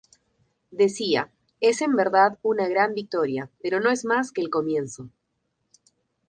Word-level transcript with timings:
Decía: 0.71 1.29
"Es 1.59 1.83
en 1.83 1.95
verdad 1.95 2.39
una 2.41 2.67
gran 2.67 2.95
victoria, 2.95 3.51
pero 3.61 3.79
no 3.79 3.91
es 3.91 4.03
más 4.03 4.31
que 4.31 4.41
el 4.41 4.49
comienzo. 4.49 5.11